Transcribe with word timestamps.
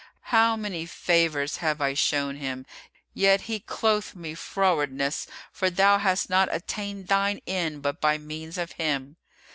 How 0.33 0.55
many 0.55 0.87
favours 0.87 1.57
have 1.57 1.79
I 1.79 1.93
shown 1.93 2.37
him! 2.37 2.65
Yet 3.13 3.41
he 3.41 3.59
doth 3.59 4.15
me 4.15 4.33
frowardness; 4.33 5.27
for 5.51 5.69
thou 5.69 5.99
hast 5.99 6.27
not 6.27 6.49
attained 6.51 7.07
thine 7.07 7.39
end 7.45 7.83
but 7.83 8.01
by 8.01 8.17
means 8.17 8.57
of 8.57 8.71
him." 8.71 9.17